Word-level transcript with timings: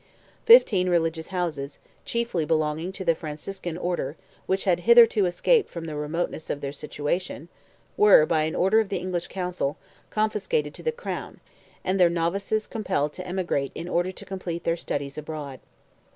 Fifteen 0.47 0.89
religious 0.89 1.27
houses, 1.27 1.77
chiefly 2.05 2.43
belonging 2.43 2.91
to 2.91 3.05
the 3.05 3.13
Franciscan 3.13 3.77
Order, 3.77 4.17
which 4.47 4.63
had 4.63 4.79
hitherto 4.79 5.27
escaped 5.27 5.69
from 5.69 5.85
the 5.85 5.95
remoteness 5.95 6.49
of 6.49 6.59
their 6.59 6.71
situation, 6.71 7.49
were, 7.97 8.25
by 8.25 8.41
an 8.45 8.55
order 8.55 8.79
of 8.79 8.89
the 8.89 8.97
English 8.97 9.27
Council, 9.27 9.77
confiscated 10.09 10.73
to 10.73 10.81
the 10.81 10.91
Crown, 10.91 11.39
and 11.83 11.99
their 11.99 12.09
novices 12.09 12.65
compelled 12.65 13.13
to 13.13 13.27
emigrate 13.27 13.73
in 13.75 13.87
order 13.87 14.11
to 14.11 14.25
complete 14.25 14.63
their 14.63 14.75
studies 14.75 15.19
abroad. 15.19 15.59